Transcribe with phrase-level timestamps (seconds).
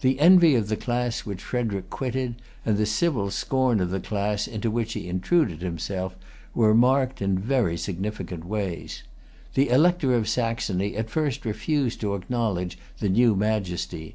[0.00, 4.22] The envy of the class which Frederic quitted, and the civil scorn of the class[Pg
[4.44, 6.14] 245] into which he intruded himself,
[6.54, 9.02] were marked in very significant ways.
[9.54, 14.14] The Elector of Saxony at first refused to acknowledge the new Majesty.